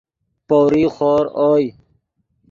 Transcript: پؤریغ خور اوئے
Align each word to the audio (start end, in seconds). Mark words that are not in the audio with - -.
پؤریغ 0.47 0.89
خور 0.95 1.25
اوئے 1.41 1.65